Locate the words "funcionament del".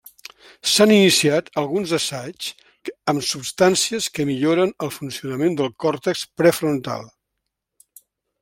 4.99-5.73